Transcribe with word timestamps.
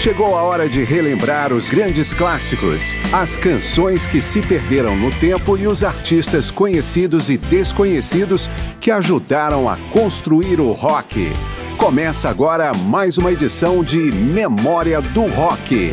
Chegou 0.00 0.34
a 0.34 0.40
hora 0.40 0.66
de 0.66 0.82
relembrar 0.82 1.52
os 1.52 1.68
grandes 1.68 2.14
clássicos, 2.14 2.94
as 3.12 3.36
canções 3.36 4.06
que 4.06 4.22
se 4.22 4.40
perderam 4.40 4.96
no 4.96 5.10
tempo 5.10 5.58
e 5.58 5.66
os 5.66 5.84
artistas 5.84 6.50
conhecidos 6.50 7.28
e 7.28 7.36
desconhecidos 7.36 8.48
que 8.80 8.90
ajudaram 8.90 9.68
a 9.68 9.76
construir 9.92 10.58
o 10.58 10.72
rock. 10.72 11.30
Começa 11.76 12.30
agora 12.30 12.72
mais 12.72 13.18
uma 13.18 13.30
edição 13.30 13.84
de 13.84 14.10
Memória 14.10 15.02
do 15.02 15.26
Rock. 15.26 15.92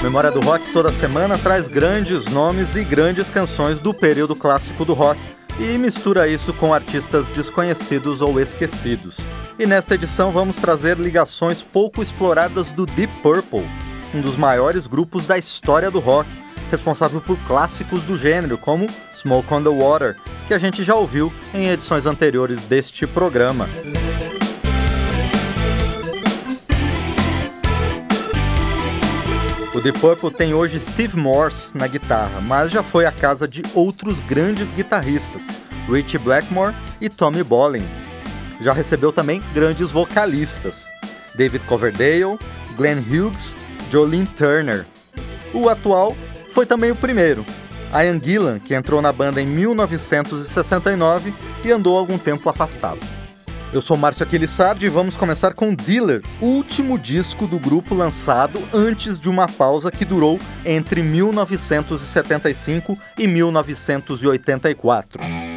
Memória 0.00 0.30
do 0.30 0.38
Rock 0.38 0.72
toda 0.72 0.92
semana 0.92 1.36
traz 1.38 1.66
grandes 1.66 2.26
nomes 2.26 2.76
e 2.76 2.84
grandes 2.84 3.30
canções 3.30 3.80
do 3.80 3.92
período 3.92 4.36
clássico 4.36 4.84
do 4.84 4.94
rock 4.94 5.18
e 5.60 5.76
mistura 5.76 6.26
isso 6.26 6.54
com 6.54 6.72
artistas 6.72 7.28
desconhecidos 7.28 8.22
ou 8.22 8.40
esquecidos. 8.40 9.18
E 9.58 9.66
nesta 9.66 9.94
edição 9.94 10.32
vamos 10.32 10.56
trazer 10.56 10.96
ligações 10.96 11.62
pouco 11.62 12.02
exploradas 12.02 12.70
do 12.70 12.86
Deep 12.86 13.12
Purple, 13.22 13.68
um 14.14 14.22
dos 14.22 14.36
maiores 14.36 14.86
grupos 14.86 15.26
da 15.26 15.36
história 15.36 15.90
do 15.90 15.98
rock, 15.98 16.28
responsável 16.70 17.20
por 17.20 17.36
clássicos 17.46 18.02
do 18.04 18.16
gênero 18.16 18.56
como 18.56 18.86
Smoke 19.14 19.52
on 19.52 19.62
the 19.62 19.68
Water, 19.68 20.16
que 20.48 20.54
a 20.54 20.58
gente 20.58 20.82
já 20.82 20.94
ouviu 20.94 21.30
em 21.52 21.68
edições 21.68 22.06
anteriores 22.06 22.62
deste 22.62 23.06
programa. 23.06 23.68
O 29.80 29.82
Deep 29.82 29.98
Purple 29.98 30.30
tem 30.30 30.52
hoje 30.52 30.78
Steve 30.78 31.16
Morse 31.16 31.74
na 31.74 31.86
guitarra, 31.86 32.38
mas 32.42 32.70
já 32.70 32.82
foi 32.82 33.06
a 33.06 33.10
casa 33.10 33.48
de 33.48 33.62
outros 33.74 34.20
grandes 34.20 34.72
guitarristas, 34.72 35.46
Richie 35.90 36.18
Blackmore 36.18 36.74
e 37.00 37.08
Tommy 37.08 37.42
Bolin, 37.42 37.82
já 38.60 38.74
recebeu 38.74 39.10
também 39.10 39.40
grandes 39.54 39.90
vocalistas: 39.90 40.86
David 41.34 41.64
Coverdale, 41.64 42.38
Glenn 42.76 42.98
Hughes, 42.98 43.56
Jolene 43.90 44.26
Turner. 44.26 44.84
O 45.54 45.66
atual 45.70 46.14
foi 46.52 46.66
também 46.66 46.90
o 46.90 46.96
primeiro, 46.96 47.46
Ian 47.90 48.20
Gillan, 48.22 48.58
que 48.58 48.74
entrou 48.74 49.00
na 49.00 49.14
banda 49.14 49.40
em 49.40 49.46
1969 49.46 51.32
e 51.64 51.72
andou 51.72 51.96
algum 51.96 52.18
tempo 52.18 52.50
afastado. 52.50 53.00
Eu 53.72 53.80
sou 53.80 53.96
Márcio 53.96 54.24
Aquilissardi 54.24 54.86
e 54.86 54.88
vamos 54.88 55.16
começar 55.16 55.54
com 55.54 55.72
Dealer, 55.72 56.22
último 56.40 56.98
disco 56.98 57.46
do 57.46 57.56
grupo 57.56 57.94
lançado 57.94 58.60
antes 58.74 59.16
de 59.16 59.28
uma 59.28 59.46
pausa 59.46 59.92
que 59.92 60.04
durou 60.04 60.40
entre 60.64 61.04
1975 61.04 62.98
e 63.16 63.28
1984. 63.28 65.49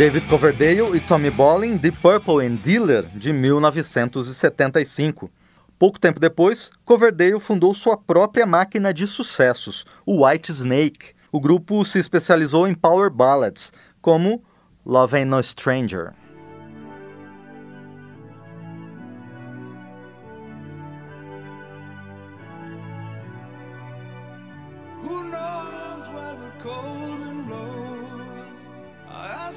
David 0.00 0.28
Coverdale 0.28 0.96
e 0.96 1.00
Tommy 1.00 1.30
Bolin, 1.30 1.76
The 1.76 1.90
Purple 1.90 2.46
and 2.46 2.54
Dealer, 2.54 3.04
de 3.14 3.34
1975. 3.34 5.30
Pouco 5.78 6.00
tempo 6.00 6.18
depois, 6.18 6.70
Coverdale 6.86 7.38
fundou 7.38 7.74
sua 7.74 7.98
própria 7.98 8.46
máquina 8.46 8.94
de 8.94 9.06
sucessos, 9.06 9.84
o 10.06 10.24
White 10.24 10.52
Snake. 10.52 11.12
O 11.30 11.38
grupo 11.38 11.84
se 11.84 11.98
especializou 11.98 12.66
em 12.66 12.72
power 12.72 13.10
ballads, 13.10 13.74
como 14.00 14.42
Love 14.86 15.16
Ain't 15.16 15.30
No 15.30 15.42
Stranger. 15.42 16.14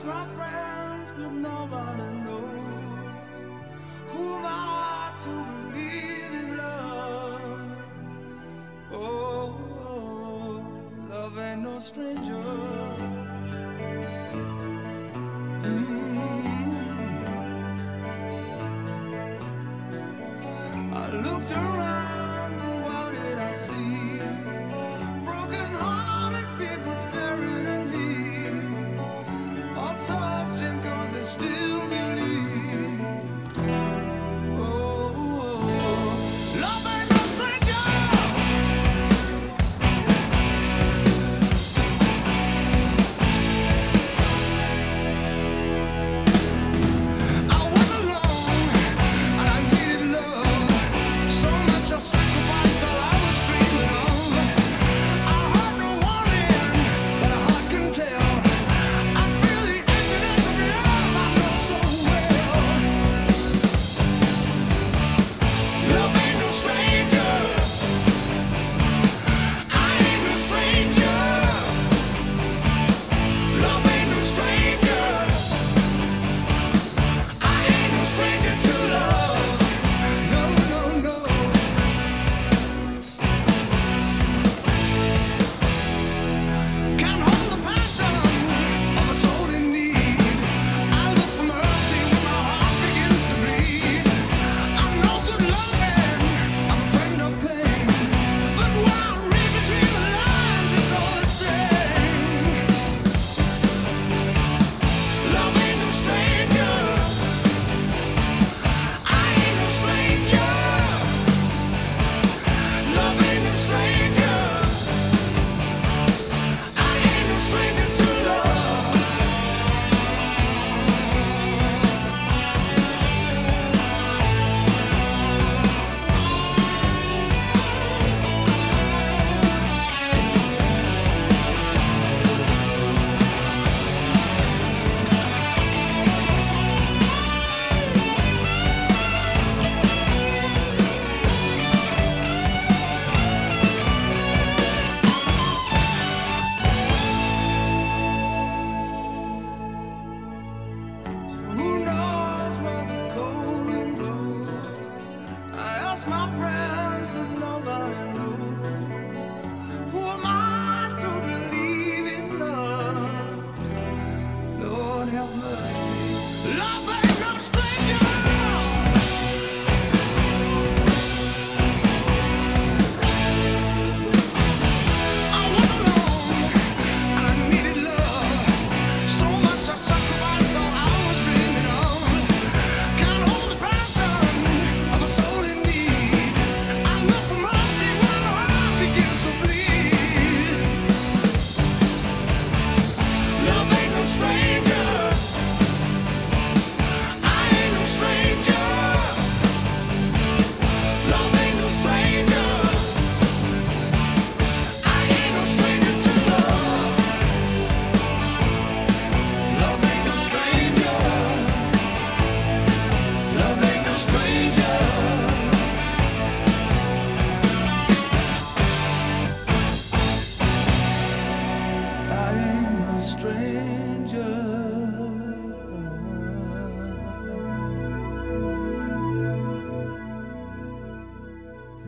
my 0.05 0.25
friends, 0.27 1.13
but 1.17 1.31
nobody 1.31 2.11
knows 2.23 3.23
who 4.07 4.35
am 4.35 4.45
I 4.45 5.13
to 5.23 5.29
believe 5.49 6.33
in 6.43 6.57
love. 6.57 7.77
Oh, 8.91 8.99
oh, 8.99 9.85
oh 9.89 11.09
love 11.09 11.39
ain't 11.39 11.61
no 11.61 11.77
stranger. 11.79 12.72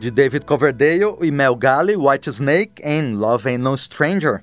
De 0.06 0.10
David 0.12 0.44
Coverdale 0.44 1.16
e 1.20 1.32
Mel 1.32 1.56
Galley, 1.56 1.96
White 1.96 2.30
Snake 2.30 2.80
em 2.80 3.12
Love 3.12 3.48
Ain't 3.48 3.60
No 3.60 3.76
Stranger. 3.76 4.40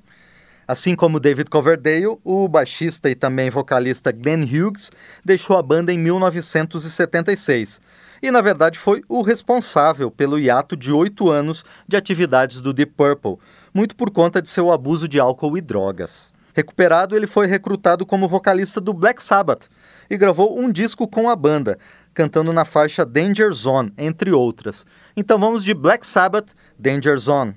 Assim 0.67 0.93
como 0.93 1.21
David 1.21 1.49
Coverdale, 1.49 2.17
o 2.21 2.49
baixista 2.49 3.09
e 3.09 3.15
também 3.15 3.49
vocalista 3.49 4.11
Glenn 4.11 4.43
Hughes 4.43 4.91
deixou 5.23 5.57
a 5.57 5.63
banda 5.63 5.93
em 5.93 5.97
1976 5.97 7.79
e, 8.21 8.29
na 8.29 8.41
verdade, 8.41 8.77
foi 8.77 9.03
o 9.07 9.21
responsável 9.21 10.11
pelo 10.11 10.37
hiato 10.37 10.75
de 10.75 10.91
oito 10.91 11.31
anos 11.31 11.63
de 11.87 11.95
atividades 11.95 12.59
do 12.59 12.73
Deep 12.73 12.91
Purple, 12.97 13.37
muito 13.73 13.95
por 13.95 14.11
conta 14.11 14.41
de 14.41 14.49
seu 14.49 14.69
abuso 14.69 15.07
de 15.07 15.17
álcool 15.17 15.57
e 15.57 15.61
drogas. 15.61 16.33
Recuperado, 16.53 17.15
ele 17.15 17.25
foi 17.25 17.47
recrutado 17.47 18.05
como 18.05 18.27
vocalista 18.27 18.81
do 18.81 18.93
Black 18.93 19.23
Sabbath 19.23 19.69
e 20.09 20.17
gravou 20.17 20.59
um 20.59 20.69
disco 20.69 21.07
com 21.07 21.29
a 21.29 21.35
banda, 21.37 21.79
cantando 22.13 22.53
na 22.53 22.65
faixa 22.65 23.05
Danger 23.05 23.51
Zone, 23.51 23.93
entre 23.97 24.31
outras. 24.31 24.85
Então 25.15 25.39
vamos 25.39 25.63
de 25.63 25.73
Black 25.73 26.05
Sabbath, 26.05 26.53
Danger 26.77 27.17
Zone. 27.17 27.55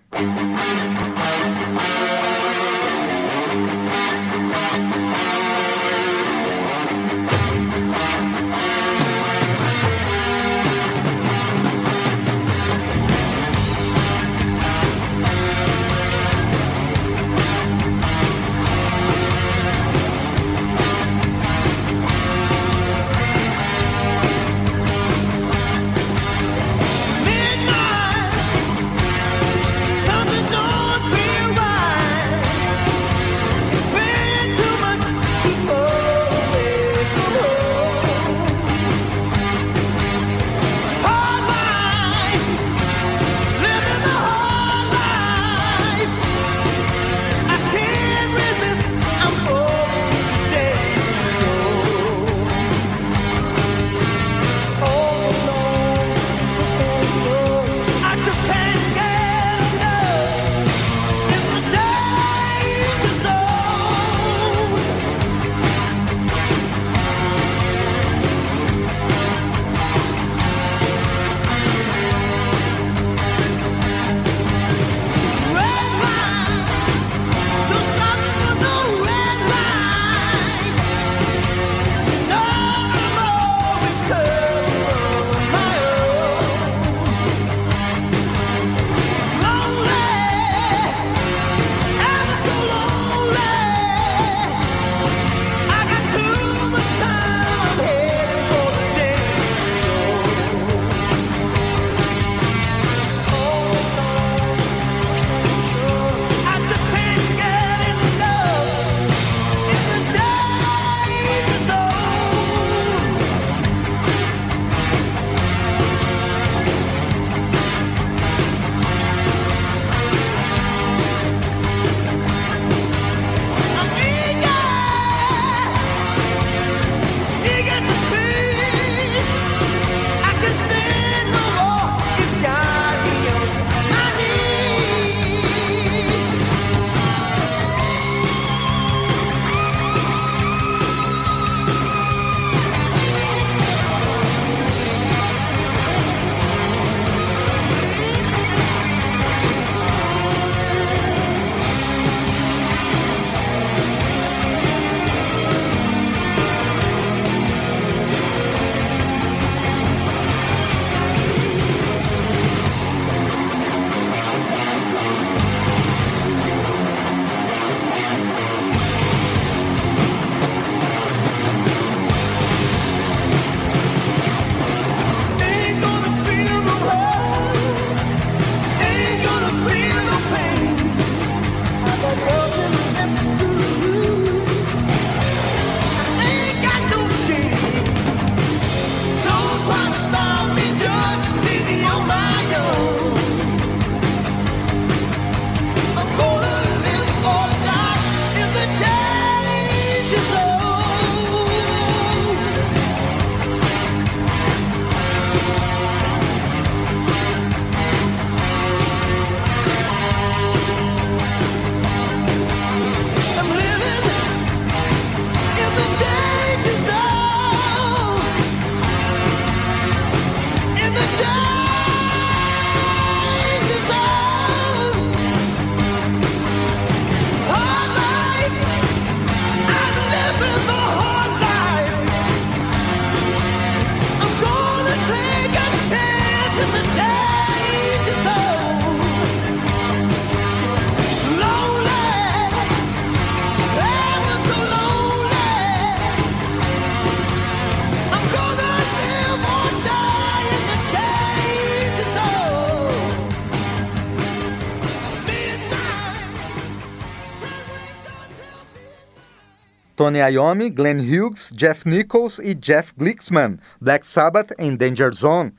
Tony 259.97 260.19
Iommi, 260.19 260.69
Glenn 260.69 261.01
Hughes, 261.01 261.51
Jeff 261.55 261.89
Nichols 261.89 262.39
e 262.39 262.55
Jeff 262.55 262.93
Glicksman, 262.95 263.57
Black 263.81 264.07
Sabbath 264.07 264.53
em 264.59 264.77
Danger 264.77 265.11
Zone. 265.15 265.55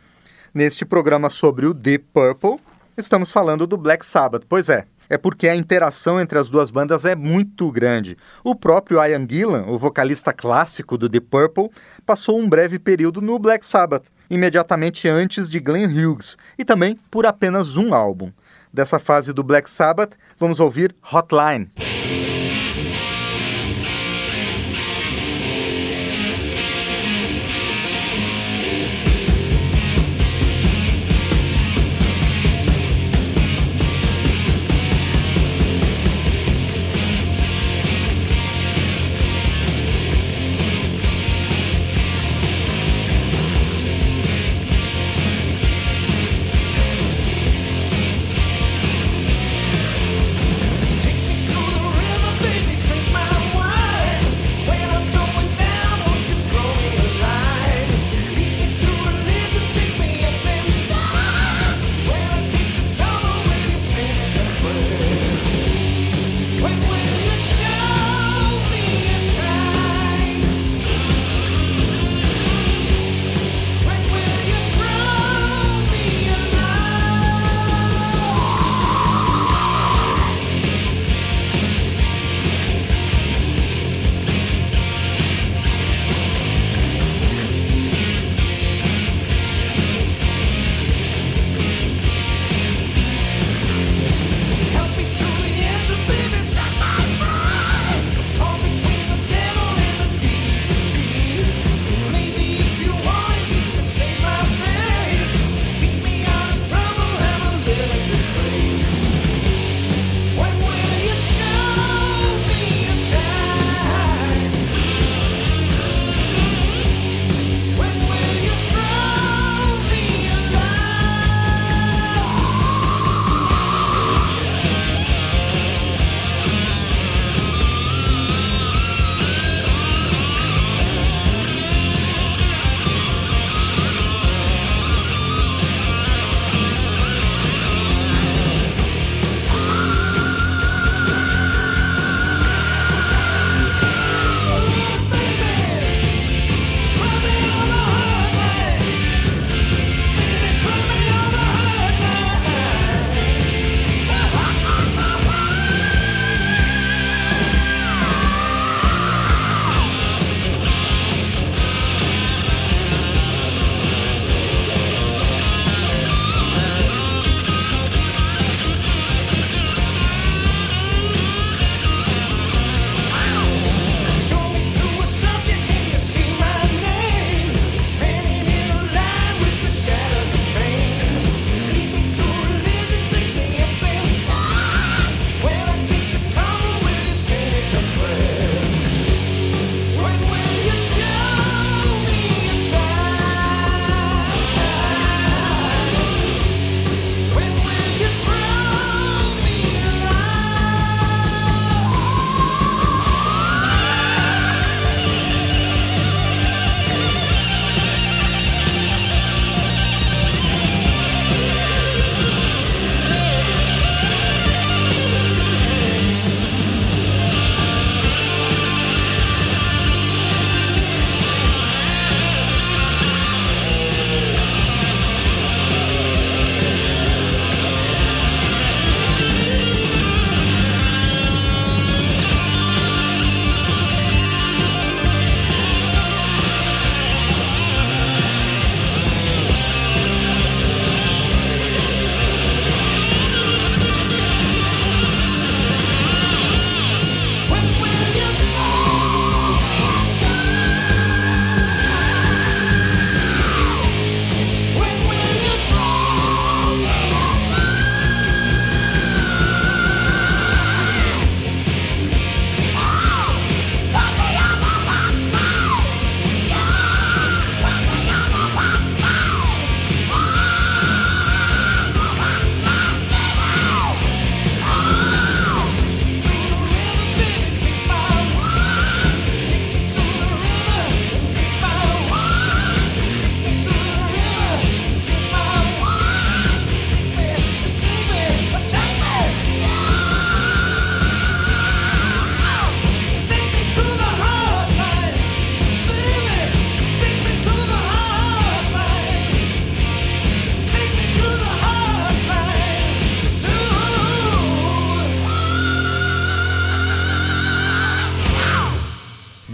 Neste 0.53 0.85
programa 0.85 1.27
sobre 1.27 1.65
o 1.65 1.73
Deep 1.73 2.05
Purple, 2.13 2.59
estamos 2.95 3.31
falando 3.31 3.65
do 3.65 3.75
Black 3.75 4.05
Sabbath, 4.05 4.45
pois 4.47 4.69
é. 4.69 4.85
É 5.09 5.17
porque 5.17 5.47
a 5.47 5.55
interação 5.55 6.21
entre 6.21 6.37
as 6.37 6.49
duas 6.49 6.69
bandas 6.69 7.03
é 7.03 7.15
muito 7.15 7.71
grande. 7.71 8.15
O 8.43 8.53
próprio 8.53 9.03
Ian 9.03 9.25
Gillan, 9.27 9.65
o 9.65 9.77
vocalista 9.77 10.31
clássico 10.31 10.97
do 10.97 11.09
Deep 11.09 11.27
Purple, 11.27 11.71
passou 12.05 12.37
um 12.37 12.47
breve 12.47 12.77
período 12.77 13.21
no 13.21 13.39
Black 13.39 13.65
Sabbath, 13.65 14.05
imediatamente 14.29 15.07
antes 15.07 15.49
de 15.49 15.59
Glenn 15.59 15.87
Hughes, 15.87 16.37
e 16.59 16.65
também 16.65 16.99
por 17.09 17.25
apenas 17.25 17.75
um 17.75 17.91
álbum. 17.93 18.31
Dessa 18.71 18.99
fase 18.99 19.33
do 19.33 19.43
Black 19.43 19.67
Sabbath, 19.67 20.11
vamos 20.37 20.59
ouvir 20.59 20.93
Hotline. 21.11 21.71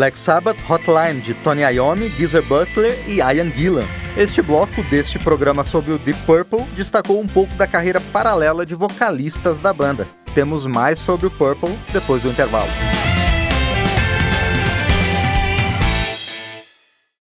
Black 0.03 0.19
Sabbath 0.19 0.59
Hotline 0.69 1.21
de 1.21 1.33
Tony 1.33 1.61
Iommi, 1.61 2.09
Geezer 2.09 2.41
Butler 2.41 2.93
e 3.07 3.19
Ian 3.19 3.49
Gillan. 3.49 3.87
Este 4.17 4.41
bloco 4.41 4.83
deste 4.83 5.17
programa 5.17 5.63
sobre 5.63 5.93
o 5.93 5.97
Deep 5.97 6.19
Purple 6.25 6.65
destacou 6.75 7.21
um 7.21 7.25
pouco 7.25 7.55
da 7.55 7.65
carreira 7.65 8.01
paralela 8.11 8.65
de 8.65 8.75
vocalistas 8.75 9.61
da 9.61 9.71
banda. 9.71 10.05
Temos 10.35 10.65
mais 10.65 10.99
sobre 10.99 11.27
o 11.27 11.31
Purple 11.31 11.73
depois 11.93 12.21
do 12.21 12.27
intervalo. 12.27 12.67